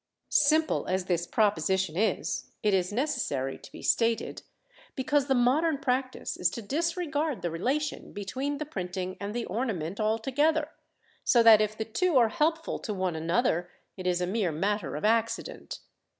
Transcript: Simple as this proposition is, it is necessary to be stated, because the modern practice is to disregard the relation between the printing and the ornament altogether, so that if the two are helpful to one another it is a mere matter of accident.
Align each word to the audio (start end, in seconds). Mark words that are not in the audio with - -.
Simple 0.29 0.87
as 0.87 1.05
this 1.05 1.27
proposition 1.27 1.95
is, 1.95 2.45
it 2.63 2.73
is 2.73 2.91
necessary 2.91 3.59
to 3.59 3.71
be 3.71 3.83
stated, 3.83 4.41
because 4.95 5.27
the 5.27 5.35
modern 5.35 5.77
practice 5.77 6.37
is 6.37 6.49
to 6.49 6.63
disregard 6.63 7.43
the 7.43 7.51
relation 7.51 8.11
between 8.11 8.57
the 8.57 8.65
printing 8.65 9.15
and 9.19 9.35
the 9.35 9.45
ornament 9.45 9.99
altogether, 9.99 10.71
so 11.23 11.43
that 11.43 11.61
if 11.61 11.77
the 11.77 11.85
two 11.85 12.17
are 12.17 12.29
helpful 12.29 12.79
to 12.79 12.95
one 12.95 13.15
another 13.15 13.69
it 13.95 14.07
is 14.07 14.21
a 14.21 14.25
mere 14.25 14.51
matter 14.51 14.95
of 14.95 15.05
accident. 15.05 15.81